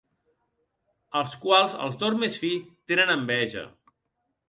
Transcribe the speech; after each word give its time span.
Als 1.19 1.35
quals 1.45 1.77
els 1.89 2.01
d'or 2.01 2.19
més 2.25 2.41
fi 2.47 2.53
tenen 2.93 3.17
enveja. 3.21 3.69